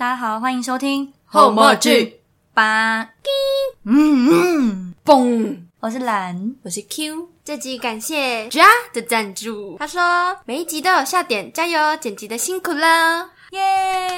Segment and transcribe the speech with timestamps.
[0.00, 2.22] 大家好，欢迎收听后末剧
[2.54, 3.02] 八。
[3.84, 5.58] 嗯嗯，嘣！
[5.80, 7.28] 我是蓝，我是 Q。
[7.44, 9.76] 这集感谢 Ja 的赞助。
[9.78, 10.00] 他说
[10.46, 11.94] 每一集都有笑点，加油！
[11.98, 13.60] 剪辑的辛苦了，耶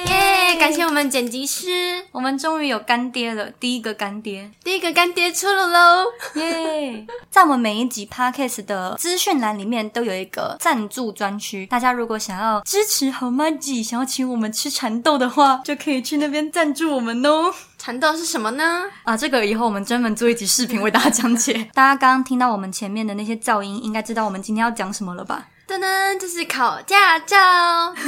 [0.05, 0.55] 耶！
[0.59, 6.05] 感谢我们剪辑师，我们终于有干爹了，第一个干爹，第一个干爹出炉喽！
[6.35, 7.07] 耶！
[7.31, 17.51] 在我们每一集 Podcast 的资讯栏里面都有一个赞助专区，大家如果想要支持好 Maggie，想要请我们吃蚕豆的话，就可以去那边赞助我们哦。
[17.79, 18.83] 蚕豆是什么呢？
[19.03, 21.69] 啊，这个以后我们专门做一集视频为大家讲解。
[21.73, 25.47] 大家刚刚听到我们前面的那些噪音，应该知道我们今天要讲什么了吧？
[25.73, 27.35] 噔噔，这是考驾照。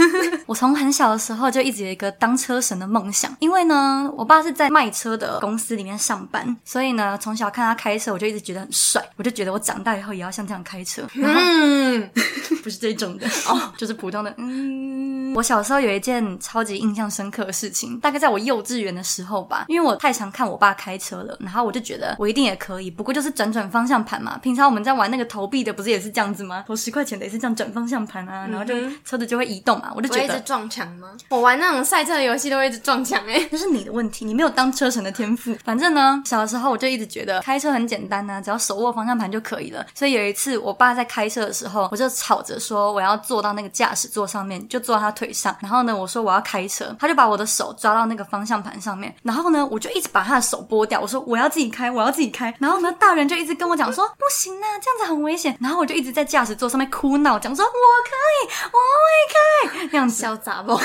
[0.45, 11.01] 我从很小的时候就一直有一个当车神的梦想，因为呢，我爸是在卖车的公司里面上班，所以呢，从小看他开车，我就一直觉得很帅，我就觉得我长大以后也要像这样开车。
[11.15, 12.07] 嗯，
[12.61, 14.31] 不是这种的哦，就是普通的。
[14.37, 24.37] 嗯，我小时候有一件超级印象深刻的事情，大概在我幼稚园的时候吧，因为我太常看我爸开车了，然后我就觉得我一定也可以，不过就是转转方向盘嘛。
[24.37, 26.63] 平常我们在玩那个投币的，不是也是这样子吗？
[26.65, 28.73] 投十块钱的也是这样转方向盘啊，然后就
[29.03, 29.91] 车子就会移动嘛。
[29.93, 31.09] 我就觉得一直撞墙吗？
[31.27, 35.53] 我玩那种赛车游戏都会一直撞墙哎，那是你的问题，你没有当车神的天赋。
[35.65, 39.85] 反正呢，小的时候我就一直觉得开车很简单呐，只要手握方向盘就可以了。
[39.93, 45.55] 所以有一次我爸在开车的时候，我就吵着说我要坐到那个驾驶座上面，就坐他腿上。
[45.61, 49.13] 然后呢，我说我要开车，他就把我的手抓到那个方向盘上面。
[49.23, 52.53] 然后呢，我就一直把他的手拨掉，我说我要自己开，我要自己开。
[52.59, 55.57] 然后呢，大人就一直跟我讲说不行啊，这样子很危险。
[55.61, 57.71] 然后我就一直在驾驶座上面哭闹，讲说我
[58.03, 60.25] 可以，我会开，这样子。
[60.25, 60.75] 潇洒不？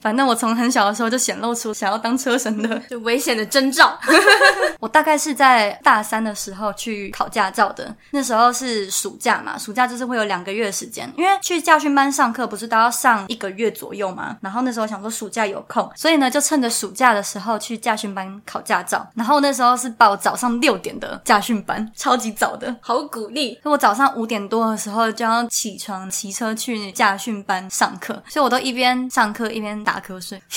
[0.00, 3.98] 反正我从很小的时候就显露出想要当车神的 就危险的征兆。
[4.78, 14.36] 我大概是在大三的时候去考驾照的，那时候是暑假嘛，暑假就是会有两个月的时间，因为去驾训班上课不是都要上一个月左右嘛。
[14.40, 19.04] 然后那时候想说暑假有空，所以呢就趁着暑假的时候去驾训班考驾照。
[19.14, 23.58] 然后那时候是报早上六点的驾训班，超级早的，好鼓励。
[23.64, 30.40] 我早上五点多的时候就要起床骑车去驾训班上课，所以我都一边上课一边打瞌睡。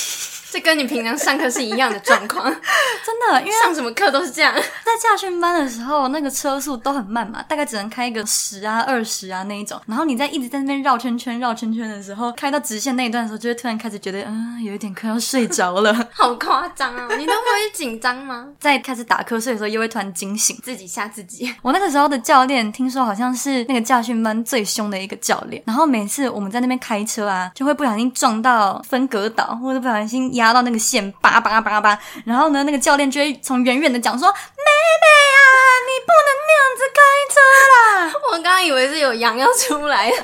[0.52, 2.54] 这跟你平常上课是一样的状况， 真
[3.32, 4.54] 的，因为上什么课都是这样。
[4.54, 9.80] 在驾训班的时候，那个车速都很慢嘛，大概只能开一个十啊、二十啊那一种。
[9.86, 17.08] 然后你在一直在那边绕圈圈、绕圈圈的时候，开到直线那一段的时候，就会突然开始觉得，嗯，有一点快要睡着了， 好夸张啊！
[17.18, 18.48] 你都不会紧张吗？
[18.60, 21.54] 在开始打瞌睡的时候，又会突然惊醒，自己吓自己。
[21.62, 25.62] 我那个时候的教练，听说好像是那个驾训班最凶的一个教练。
[25.66, 31.12] 然后每次我们在那边开车啊，就会不小心撞到分隔岛，或者不小心压到那个线。
[31.22, 35.40] 叭叭叭叭，然后呢，那个教练就会从远远的讲说：“妹妹啊，
[35.88, 37.00] 你不能那样子开
[37.34, 37.40] 车
[37.72, 40.16] 啦！” 我刚刚以为是有羊要出来了，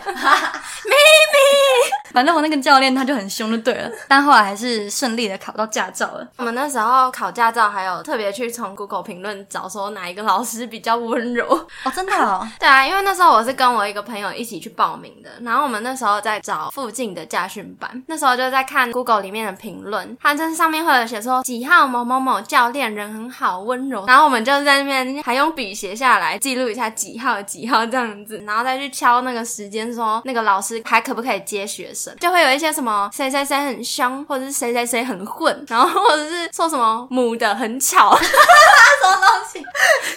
[0.86, 2.07] 妹妹。
[2.18, 6.28] 反正我那个教练他就很凶就对了，但后来还是顺利的考到驾照了。
[6.38, 11.46] 我们那时候考驾照还有特别去从 Google 评论找说哪一个老师比较温柔
[11.84, 12.48] 哦，真的哦。
[12.60, 32.07] 对啊，因为那时候我是跟我一个朋友一起去报名的，然后我们那时候在找附近的驾训班，那时候就在看 Google 里面的评论，它这上面会有写说几号某某某教练人很好温柔，然后我们就在那边还用笔写下来记录一下几号几号这样子，然后再去敲那个时间说那个老师还可不可以接学生。
[32.20, 39.66] 就会有一些什么谁谁谁很凶，或者是谁谁谁很混，然后或者是说什么母的很巧 什么东西？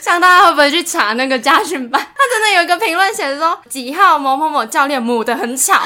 [0.00, 2.00] 像大家会不会去查那个家训班？
[2.00, 5.80] 他真的有一个评论写的说几号某某某教练母的很巧。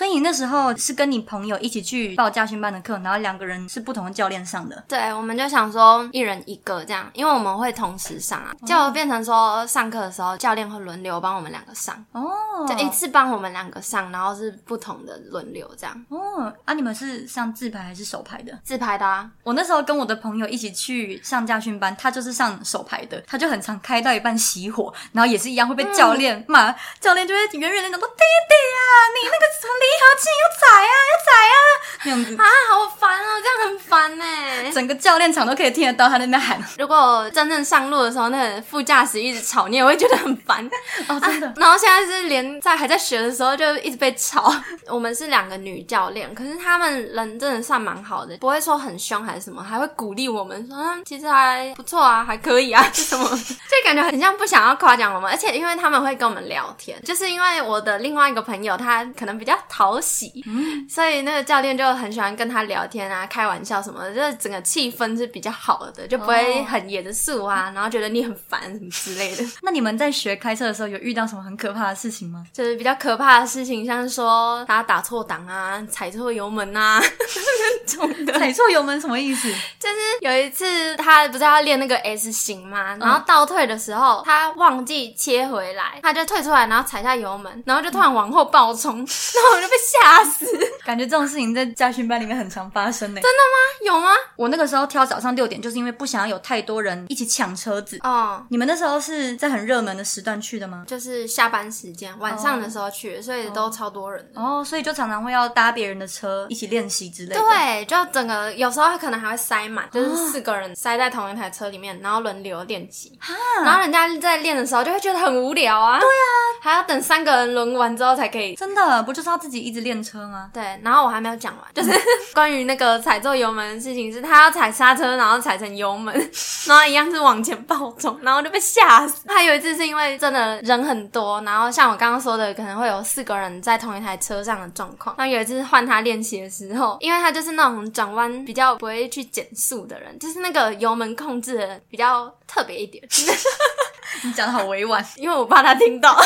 [0.00, 4.82] 所以你那时候是跟你朋友一起去报驾训班的课，然后两个人是不同的教练上的。
[4.88, 12.30] 对，我们就想说一人一个这样，因为我们会同时上啊，就变成说上课的时候教练会轮流帮我们两个上哦，
[12.66, 16.06] 就一次帮我们两个上，然后是不同的轮流这样。
[16.08, 18.58] 哦，啊，你们是上自排还是手排的？
[18.64, 19.30] 自排的啊。
[19.42, 31.58] 我那时候跟我的朋友一起去上驾训班，他就是上手排的，他就很常开到一半熄火，然后也是一样会被教练骂，教练就会远远的讲说：“弟弟啊，你那个什么离合器要踩啊，要踩啊，
[32.04, 34.24] 这样子啊，好烦哦，这样很烦呢。
[34.72, 36.62] 整个教练场都可以听得到他在那喊。
[36.78, 40.64] 如果真正上路的时候，那个副驾驶一直吵，你也会觉得很烦
[41.08, 41.52] 哦，真的。
[41.56, 44.54] 然后现在是连在还在学的时候就一直被吵。
[44.86, 55.30] 我们是两个女教练，可是他们人真的算蛮好的，不会说很凶还是什么，还会鼓励我们说嗯其实还不错啊，还可以啊，就 什么，就感觉很像不想要夸奖我们。
[55.30, 59.79] 而且因为他们会跟我们聊天，就是因为我的另外一个朋友他可能比较讨。
[59.80, 60.44] 讨喜，
[60.86, 69.42] 所以那个教练就很喜欢跟他聊天啊，开玩笑什么的，就是整个气氛是比较好的，就不会很严肃啊，然后觉得你很烦什么之类的。
[69.64, 72.44] 那你们在学开车的时候有遇到什么很可怕的事情吗？
[72.52, 78.38] 就是比较可怕的事情，像是说他打错档啊，踩错油门啊 那种的。
[78.38, 79.50] 踩错油门什么意思？
[79.78, 82.98] 就是有一次他不是要练那个 S 型吗？
[83.00, 90.46] 然后倒退的时候，他忘记切回来，他就退出来，然后踩下油门，然后就突然往后爆冲，然后我就被吓死。
[90.84, 93.20] 感觉这种事情在家训班里面很常发生呢。
[93.20, 94.10] 真的吗有吗？
[94.36, 97.98] 我那个时候挑早上六点，就是因为不想要有太多人一起抢车子。
[98.02, 100.84] 哦，你们那时候是在很热门的时段去的吗？
[100.86, 104.40] 就是下班时间，晚上的时候去的，所以都超多人的。
[104.40, 107.40] 哦，所以就常常会要搭别人的车一起练习之类的。
[107.40, 113.18] 对，就整个有时候可能还会塞满，就是四个人塞在同一台车里面，然后轮流练习。
[113.62, 115.98] 然后人家在练的时候就会觉得很无聊啊。
[116.00, 116.32] 对啊，
[116.62, 118.54] 还要等三个人轮完之后才可以。
[118.54, 120.50] 真的不就是要自己一直练车吗？
[120.52, 121.90] 对，然后我还没有讲完，就是
[122.34, 126.14] 关于那个踩错油门的事情，是他要踩刹车，然后踩成油门，
[126.66, 129.22] 然后一样是往前暴冲，然后就被吓死。
[129.26, 135.14] 他有一次是因为真的人很多，然后像我刚刚说的，可能会有四个人在同一台车上的状况。
[135.18, 143.02] 然后有一次换他练习的时候，因为他就是那种转弯比较不会去减速的人，就是那个油门控制的比较特别一点。
[144.22, 145.04] 你讲的好委婉。
[145.16, 146.16] 因为我怕他听到。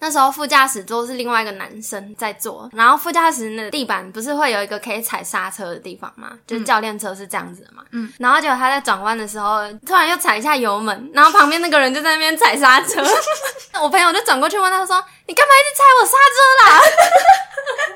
[0.00, 6.30] 那时候副驾驶座是另外一个男生在坐，然后副驾驶的地板不是会有一个可以踩刹车的地方吗？
[6.46, 7.82] 就是教练车是这样子的嘛。
[7.92, 8.12] 嗯。
[8.18, 13.02] 然后结果他在转弯的时候，突然又踩一下油门，然后旁边那个人就在那边踩刹车，
[13.82, 16.80] 我朋友就转过去问他说：“你干嘛一直踩我刹车啦？”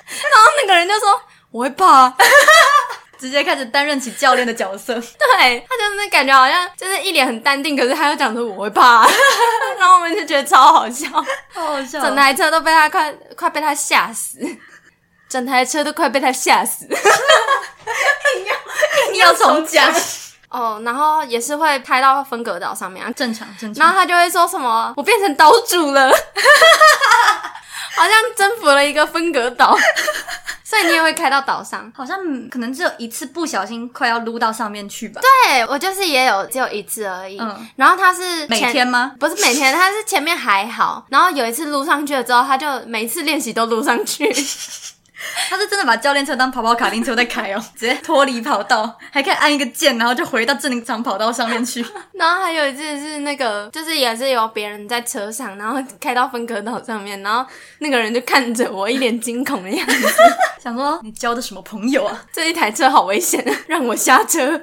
[0.32, 1.20] 然后那个人就说
[1.50, 2.12] ：“我会怕。”
[3.22, 4.94] 直接开始担任起教练的角色。
[4.98, 9.06] 对他就是那感觉好像就是一脸很淡定，可是他又讲说我会怕，
[9.78, 11.06] 然后我们就觉得超好笑，
[11.54, 12.00] 好好笑。
[12.00, 14.40] 整台车都被他快快被他吓死，
[15.28, 16.84] 整台车都快被他吓死。
[19.12, 19.88] 你要重讲
[20.50, 23.86] 哦，然后也是会拍到分隔岛上面啊，正常正常。
[23.86, 26.10] 然后他就会说什么我变成岛主了，
[27.94, 29.78] 好像征服了一个分隔岛。
[30.72, 35.20] 所以你也会开到岛上，好像可能只有一次不小心快要撸到上面去吧。
[35.20, 37.38] 对我就是也有只有一次而已。
[37.38, 39.12] 嗯，然后他是每天吗？
[39.20, 44.32] 不是每天，他是前面还好，然后有一次撸上去了之后，他就每次练习都撸上去。
[45.48, 51.84] 他是真的把教练车当跑跑卡丁车在开哦， 直接脱离跑道，还可以按一个键，然后就回到正常跑道上面去。
[52.14, 57.44] 然后还有一次是那个，就是也是有别人在车上，然后开到分隔岛上面，然后
[57.78, 60.08] 那个人就看着我，一脸惊恐的样子，
[60.62, 62.24] 想说你交的什么朋友啊？
[62.32, 64.60] 这一台车好危险，让我下车。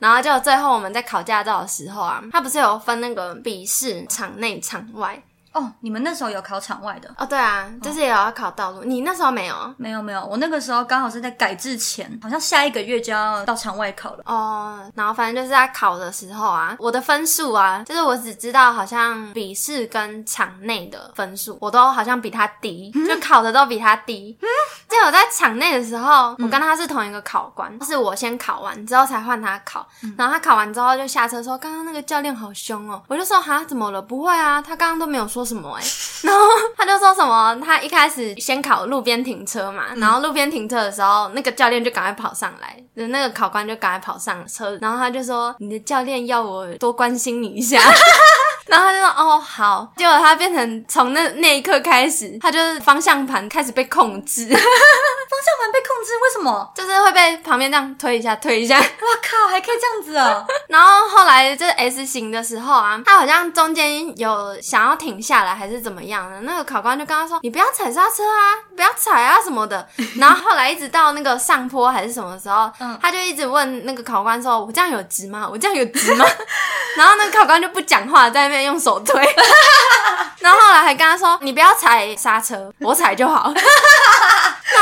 [0.00, 5.22] 然后就最后我们在考驾照的时候啊，他不是有分那个笔试场内场外。
[5.54, 7.24] 哦，你们那时候有考场外的哦？
[7.24, 8.84] 对啊，就是也要考道路。
[8.84, 9.74] 你那时候没有？
[9.76, 14.22] 没有没有，我那个时候刚好是在改制前，好像下一个月就要到场外考了。
[14.26, 24.36] 哦，然后反正就是在考的时候啊，我的分数啊，就是我只知道好像笔试跟场内的分数，我都好像比他低，就考的都比他低。
[24.42, 24.48] 嗯，
[25.12, 34.00] 在场内的时候，我跟他是同一个考官，是我先考完之后才换他考，然后他考完之后就下车说：“刚刚那个教练好凶哦。”我就说：“哈，怎么了？
[34.00, 35.84] 不会啊，他刚刚都没有说。”什么哎？
[36.24, 36.40] 然后
[36.74, 47.78] 他就说什么，他一开始先考路边停车嘛，然后路边停车的时候，那个教练就赶快跑上来，那个考官就赶快跑上车，然后他就说：“你的教练要我多关心你一下。
[48.66, 54.53] ”然后他就说：“哦，好。”结果他变成从那那一刻开始，他就是方向盘开始被控制，
[55.30, 56.72] 方向盘被控制，为什么？
[56.74, 58.78] 就是会被旁边这样推一下，推一下。
[58.78, 58.84] 哇
[59.22, 60.46] 靠，还可以这样子哦！
[60.68, 66.40] 然后后来就是 S 型的时候啊，他好像中间有想要停下来，还是怎么样的？
[66.42, 69.86] 那个考官就跟他说：“你不要踩刹车啊，不要踩啊什么的。
[70.18, 75.48] ”然后后来一直到那个上坡还是什么时候，他就一直问那个考官说：“我这样有直吗？
[75.50, 76.24] 我这样有直吗？”
[76.96, 79.14] 然后那个考官就不讲话，在那边用手推。
[80.38, 83.52] 然后后来还跟他说：“你不要踩刹车，我踩就好。”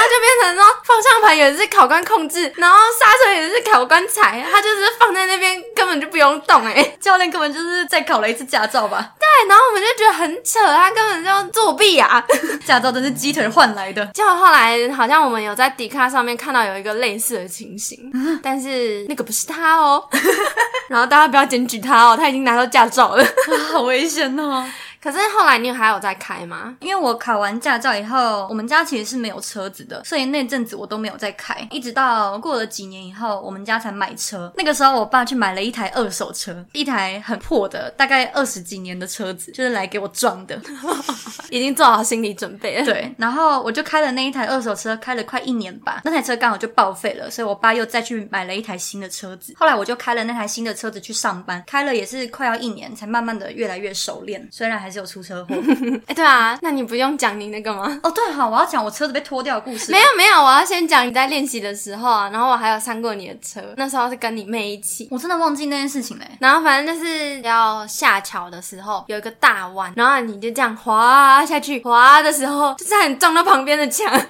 [0.03, 9.13] 然后就变成说，方向盘也是考官控制，然后刹车也是考官踩，他就是放在那边根本就不用动哎，教练根本就是再考了一次驾照吧？
[9.21, 12.21] 对，然后我们就觉得很扯，他根本就作弊啊！
[12.67, 14.05] 驾照都是鸡腿换来的。
[14.07, 18.11] 结果后来好像我们有在迪卡上面看到有一个类似的情形，
[18.43, 20.05] 但是那个不是他哦。
[20.89, 23.25] 然后大家不要检举他哦，他已经拿到驾照了，
[23.73, 24.69] 好危险哦。
[25.03, 26.77] 可是后来你还有在开吗？
[26.81, 34.53] 因为我考完驾照以后，我们家其实是没有车子的，所以那阵子我都没有在开，一直到过了几年以后，我们家才买车。
[34.57, 40.61] 那个时候，我爸去买了一台二手车，一台很破的，大概二十几年的车子，就是来给我撞的。
[41.51, 42.85] 已经做好心理准备了。
[42.85, 46.01] 对，然后我就开了那一台二手车，开了快一年吧。
[46.05, 49.53] 那台车刚好就报废了，所以我爸又再去买了一台新的车子。
[49.59, 54.49] 后来我就开了那台新的车子去上班，开了也是快要一年，才慢慢的越来越熟练。
[54.51, 55.55] 虽然还是有出车祸。
[56.07, 57.99] 哎，对啊，那你不用讲你那个吗？
[58.03, 59.91] 哦，对好，我要讲我车子被拖掉的故事。
[59.91, 65.09] 没有没有，我要先讲你在练习的时候啊，然后我还有上过你的车，那时候是跟你妹一起。
[65.11, 66.27] 我真的忘记那件事情嘞。
[66.39, 74.07] 然后反正就是要下桥的时候有一个大弯，然后你就这样滑下去，滑的时候就差点撞到旁边的墙。
[74.07, 74.29] 真的吗？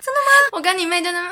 [0.52, 1.28] 我跟你妹就那么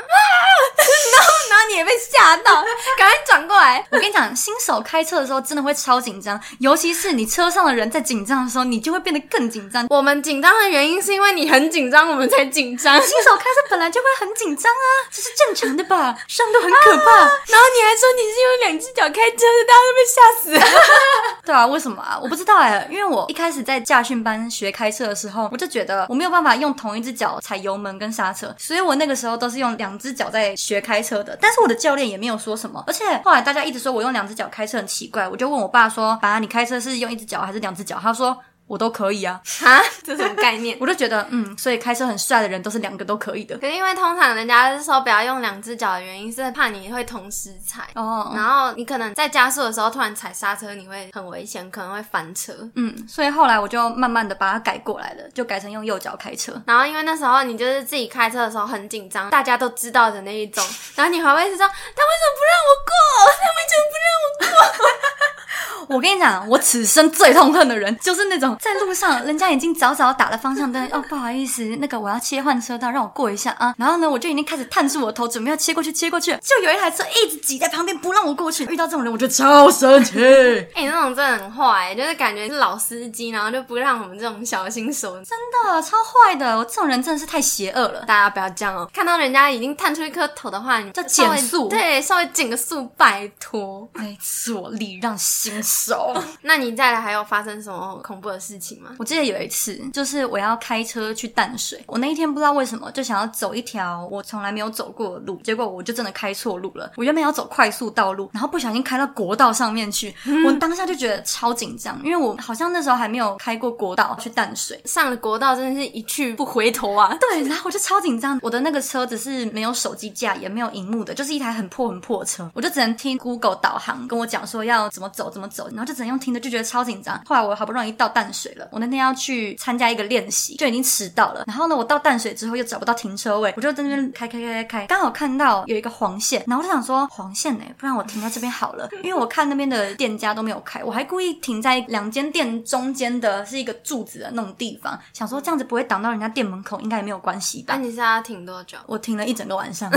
[1.69, 2.63] 你也被吓到，
[2.97, 3.85] 赶快转过来。
[3.91, 9.87] 我跟你讲，新手开车的时候真的会超紧张，尤其是你车上的人在紧张的时候，你就会变得更紧张。
[9.91, 13.01] 我们紧张的原因是因为你很紧张，我们才紧张。
[13.03, 16.17] 新手开车本来就会很紧张啊，这是正常的吧？
[16.29, 17.17] 上路很可怕。
[17.17, 20.81] 然后你还说你是用两只脚开车的，大家都被吓死了。
[21.45, 22.19] 对啊，为什么啊？
[22.23, 31.37] 我不知道哎，因为我一开始在驾训班学开车的时候，我就觉得我没有办法用同一只脚踩油门跟刹车，所以我那个时候都是用两只脚在学开车的。
[31.41, 38.41] 但但是我的教练也没有说什么，而且后来大家一直说我用两只脚开车很奇怪，我就问我爸说：“爸，你开车是用一只脚还是两只脚？”他说。
[38.71, 40.79] 我都可以啊，哈， 这什么概念？
[40.81, 43.59] 我就觉得，嗯，所以开车很帅的人都是两个都可以的。
[43.59, 52.53] 可是因为通常人家是说不要用两只脚的原因，是怕你会同时踩哦，然后你可能在加速的时候突然踩刹车，你会很危险，可能会翻车。
[52.77, 56.53] 嗯，所以后来我就慢慢的把它改过来了，就改成用右脚开车。
[56.65, 62.95] 然后因为那时候你就是自己开车的时候很紧张，大家都知道的那一种， 然后你还会是说他为什么不让我过？
[63.35, 65.40] 他为什么不让我过？
[65.89, 73.75] 我跟你讲，我此生最痛恨的人就是那种在路上，人家已经早早打了方向灯，哦，不好意思，那个我要切换车道，让我过一下啊。
[73.77, 78.65] 然后呢，我就已经开始探出我的头，准备要切过去，切过去，就有一台车一直挤在旁边，不让我过去。
[78.67, 80.19] 遇到这种人，我就超生气。
[80.75, 86.59] 哎，那种真的很坏，就是感觉是老司机，然后就不让我们这种小新手，真的超坏的。
[86.59, 88.89] 我这种人真的是太邪恶了，大家不要这样哦。
[88.93, 93.89] 看到人家已经探出一颗头的话，你就减速，对，稍微减个速，拜托。
[93.95, 96.13] 没错，礼让新手。
[96.43, 98.91] 那你再来还有发生什么恐怖的事情吗？
[98.99, 106.91] 我记得有一次，就是我要开车去淡水，我那一天不知道为什么就想要走一条我从来没有走过的路，结果我就真的开错路了。
[106.97, 117.17] 我原本要走快速道路，然后不小心开到国道上面去， 我当下就觉得超紧张，因为我好像那时候还没有开过国道去淡水，上了国道真的是一去不回头啊！
[117.21, 127.21] 对，然后我就超紧张，我的那个车子是没有手机架也没有荧幕的，就是一台很破很破的车，我就只能听 Google 导航跟我讲说要怎么走怎么走，然后就只能用听的就觉得超紧张。
[127.27, 131.45] 后来我好不容易到淡水了，我那天要去参加一个练习，就已经迟到了。
[131.47, 147.75] 然后呢，我到淡水之后又找不到停车位，我就在那边开开开开开，刚好看到有一个黄线，然后我就想说黄线呢，不然我停在这边好了，因为我看那边的店家都没有开，我还故意停在两间店中间的是一个柱子的那种地方，想说这样子不会挡到人家店门口，应该也没有关系吧？
[147.75, 148.77] 那你是要停多久？
[148.87, 149.91] 我停了一整个晚上，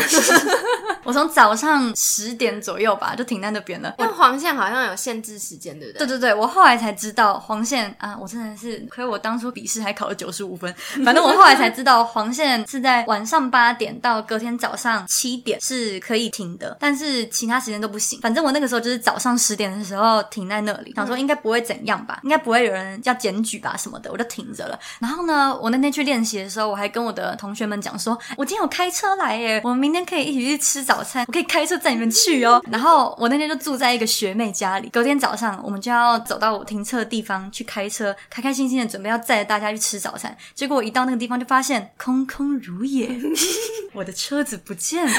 [1.04, 3.94] 我从早上十点左右吧就停在那边了。
[4.00, 6.08] 因为黄线好像有限制时间，对不对？
[6.08, 10.74] 对对对，我后来才知道黄线啊，我真的是亏我当初笔试还考了九十五分。
[11.06, 18.20] 反正我后来才知道黄线是在晚上八点到隔天早上七点是可以停的，但是其他时间都不行。
[18.22, 24.80] 反正我那个时候就是早上十点的时候停在那里，想说应该不会怎样吧，应该不会有人要检举吧什么的，我就停着了。
[25.00, 32.62] 然后呢，我那天去练习的时候，我还跟我的同学们讲说，我今天有开车来耶，我们明天可以一起去吃早餐，我可以开车载你们去哦。
[32.72, 40.36] 然后我那天就住在一个学妹家里，隔天早上我们就要走到我停车的地方去开车，开开心心的准备要载着大家去吃早餐。
[40.54, 43.10] 结果我一到那个地方就发现空空如也，
[43.94, 45.14] 我的车子不见了，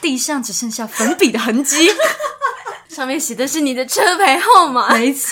[0.00, 1.88] 地上只剩下粉笔的痕迹。
[2.92, 5.30] 上面写的是你的车牌号码，没错。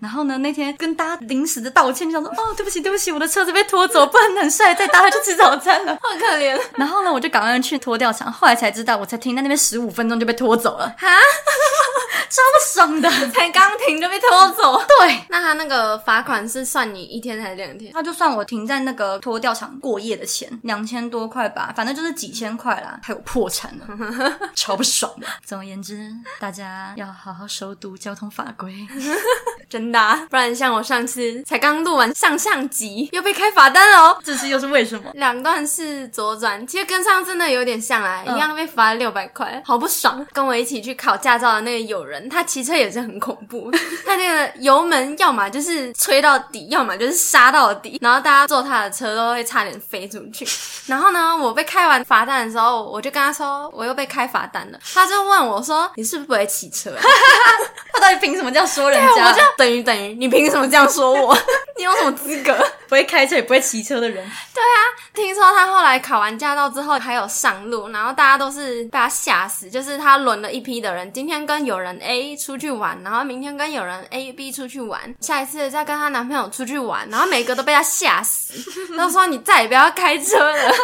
[0.00, 6.60] 然后呢，那天跟大家临时的道歉，就想说哦，对不起，对不起，我的车子被拖走，不然很帅带大家去吃早餐了， 好可怜。
[6.76, 11.08] 然后呢，我就赶快去拖吊场，后来才知道，我才停在那边十五分钟就被拖走了，哈，
[12.28, 14.78] 超不爽的，才刚停就被拖走。
[15.00, 17.92] 对，那他那个罚款是算你一天还是两天？
[17.92, 25.26] 他就算我停在那个拖吊场过夜的钱，两千多块吧，反正就是几千块啦，还有破产了， 超不爽的。
[25.44, 26.94] 总而言之，大家。
[26.98, 28.74] 要好好熟读交通法规。
[29.70, 34.18] 真的、啊，不然像我上次才刚录完上上集，又被开罚单了哦。
[34.24, 35.10] 这次又是为什么？
[35.12, 40.26] 两段是左转，其实跟上次那有点像啊，嗯一样被罚了六百块，好不爽。
[40.32, 43.70] 跟我一起去考驾照的那个友人，他骑车也是很恐怖，
[44.06, 50.46] 他那个油门要么就是吹到底，要么就是刹到底，然后大家坐他的车都会差点飞出去。
[50.86, 57.02] 然后呢，我被开完罚单的时候，我就跟他说我又被开罚单了，他就问我说你是不是不会骑车、啊？
[57.92, 59.26] 他到底凭什么这样说人家？
[59.26, 61.36] 我就等于等于你凭什么这样说我？
[61.76, 62.52] 你有什么资格？
[62.88, 64.16] 不会开车也不会骑车的人，
[64.54, 64.76] 对啊
[65.14, 78.54] 听说他后来考完驾照之后还有上路，然后大家都是被他吓死，就是他轮了一批的人，今天跟有人 A 出去玩，然后明天跟有人 A、B 出去玩，下一次再跟她男朋友出去玩，然后每个都被他吓死，
[78.96, 80.74] 都说你再也不要开车了。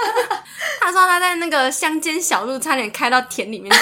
[0.80, 3.80] 他说他在那个乡间小路差点开到田里面去。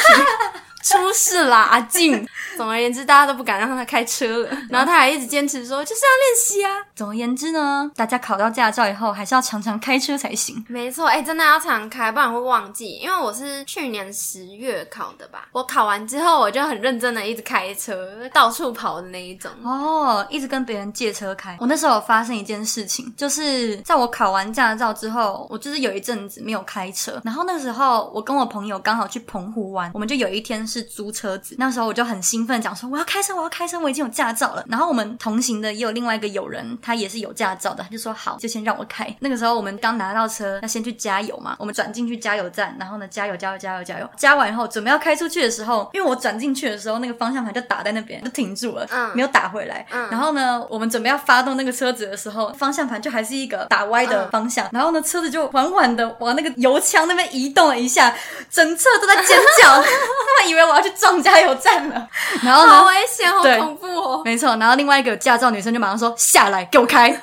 [0.82, 2.26] 出事了，阿静。
[2.56, 6.86] 总而言之，大家都不敢让他开车了， 然后他还一直坚持说就是要练习啊。
[6.94, 10.64] 总而言之呢，大家考到驾照以后，还是要常常开车才行。
[10.68, 12.98] 没错，哎、真的要常开，不然会忘记。
[12.98, 19.50] 因为我是去年十月考的吧，我考完之后我就很认真的一直开车，到处跑的那一种。
[19.64, 21.56] 哦，一直跟别人借车开。
[21.60, 27.20] 我那时候有发生一件事情，就是在我考完驾照之后，我就是有一阵子没有开车。
[27.24, 31.54] 然后那时候，我跟我朋友刚好去澎湖玩，我们就有一天是租车子。
[31.58, 34.64] 那时候我就很兴奋，讲说我要开车，我要开车，我已经有驾照了。
[34.68, 39.14] 然后我们同行的也有另外一个友人，他也是有驾照的，他就说好，就先让我开。
[39.20, 49.86] 那个时候我们刚拿到车，那先去加油嘛，我们转进去加油站，然后呢加油加油加油加油，加完以后准备要开出去的时候，因为我转进去的时候，那个方向盘就打在那边，就停住了，嗯没有打回来。
[49.90, 58.14] 嗯然后呢，我们准备要发动那个车子的时候，方向盘就还是一个打歪的方向，然后呢，车子就缓缓的往那个油枪那边移动了一下，
[58.50, 59.80] 整车都在尖叫，他
[60.42, 62.08] 们以为我要去撞加油站了。
[62.42, 62.84] 然后好？
[62.86, 67.10] 危险，好恐怖哦，没错，然后另外一个驾照女生就马上说下来给我开。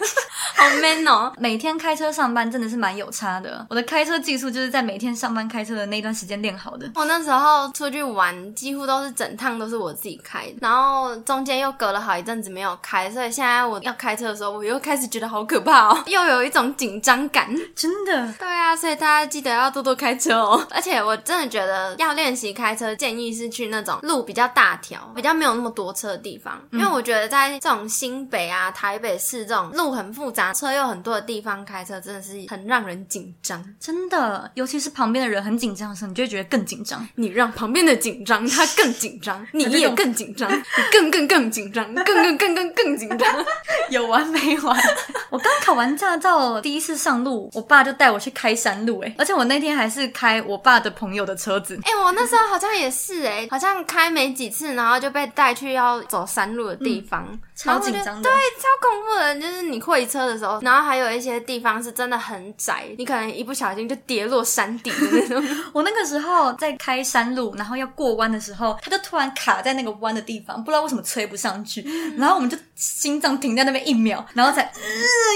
[0.55, 1.31] 好 man 哦。
[1.37, 6.89] 每天开车上班真的是蛮有差的，我的开车技术就是在每天上班开车的那段时间练好的。
[6.95, 17.49] 我那时候出去玩，几乎都是整趟都是我自己开的，然后中间又隔了好一阵子没有开，所以现在我要开车的时候，我又开始觉得好可怕哦，又有一种紧张感。
[17.75, 20.65] 真的，对啊，所以大家记得要多多开车哦。
[20.71, 33.63] 而且我真的觉得要练习开车，建议是去那种路比较大条、比较没有那么多车的地方，因为我觉得在这种新北啊、台北市这种路很复杂、车又很多的地方开车，真的是很让人紧张。
[33.79, 37.07] 真的，尤其是旁边的人很紧张的时候，你就会觉得更紧张。
[37.15, 43.45] 你让旁边的紧张，他更紧张， 你也更紧张，你更更更紧张，更更更更更紧张。
[43.89, 44.79] 有完没完？
[45.29, 51.79] 我刚考完驾照，第一次上路，我爸就带我去开山路，哎，而且我那天还是开我爸的朋友的车子。
[51.83, 59.39] 哎、我那时候好像也是哎、好像开没几次，然后就被带去要走山路的地方，超紧张的对，超恐怖的。
[59.39, 65.57] 就是你会车的时候，然后还有一些地方是真的很窄，你可能一不小心就跌落山底的那种。
[65.71, 71.85] 我那个时候在开山路，然后要过弯的时候，他就突然卡在那个弯的地方，不知道为什么吹不上去，
[72.17, 74.71] 然后我们就心脏停在那边一秒，然后才、呃、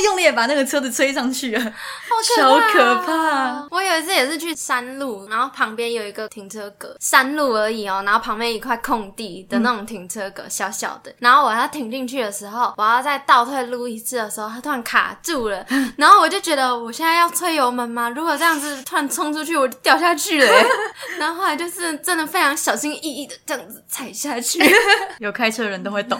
[0.05, 3.67] 用力地把那个车子吹上去了，好可怕。
[3.69, 11.13] 我有一次也是去山路，然后旁边有一个停车格，山路而已哦，然后旁边一块空地的那种停车格，小小的。
[11.19, 15.65] 然后我要停进去的时候，我要再倒退撸一次的时候，它突然卡住了，
[15.97, 18.09] 然后我就觉得我现在要吹油门吗？
[18.09, 20.65] 如果这样子突然冲出去，我就掉下去了耶。
[21.19, 24.59] 然后后来就是真的非常小心翼翼的这样子踩下去。
[25.19, 26.19] 有开车的人都会懂。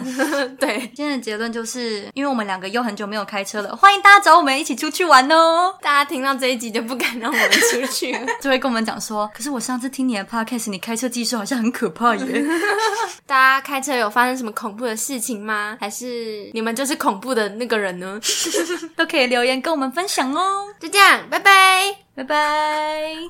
[0.58, 5.74] 对，今天的结论就是，因为我们两个又很久没有开车了，欢迎大家找我们一起出去玩哦。
[5.80, 8.26] 大家听到这一集就不敢让我们出去了。
[8.40, 12.44] 就会跟我们讲说，可是我上次听你的 podcast，你开车技术好像很可怕耶。
[13.26, 15.76] 大家开车有发生什么恐怖的事情吗？
[15.80, 18.20] 还是你们就是恐怖的那个人呢？
[18.96, 20.66] 都可以留言跟我们分享哦。
[20.80, 21.96] 就这样，拜拜。
[22.16, 23.16] 拜拜。